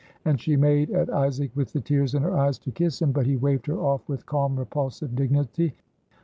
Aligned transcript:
* 0.15 0.25
And 0.25 0.41
she 0.41 0.55
made 0.55 0.89
at 0.89 1.11
Isaac 1.13 1.51
with 1.53 1.73
the 1.73 1.79
tears 1.79 2.15
in 2.15 2.23
her 2.23 2.35
eyes, 2.35 2.57
to 2.57 2.71
kiss 2.71 2.99
him; 3.03 3.11
but 3.11 3.27
he 3.27 3.35
waved 3.35 3.67
her 3.67 3.77
off 3.79 4.01
with 4.09 4.25
calm, 4.25 4.57
repulsive 4.57 5.15
dignity. 5.15 5.75